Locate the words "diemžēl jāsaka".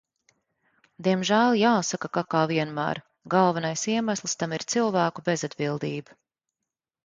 1.07-2.09